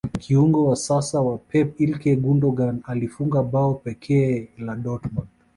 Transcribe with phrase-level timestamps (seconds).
[0.19, 5.27] kiungo wa sasa wa pep ikaly gundagon alifunga bao pekee la dortmond